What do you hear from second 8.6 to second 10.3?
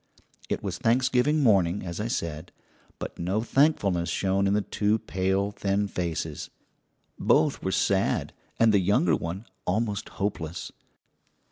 the younger one almost